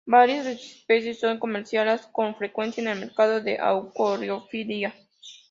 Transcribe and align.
Varias 0.07 0.45
de 0.45 0.57
sus 0.57 0.77
especies 0.77 1.19
son 1.19 1.37
comercializadas 1.37 2.07
con 2.07 2.35
frecuencia 2.35 2.81
en 2.81 2.87
el 2.87 2.99
mercado 3.01 3.39
de 3.39 3.59
acuariofilia. 3.59 4.95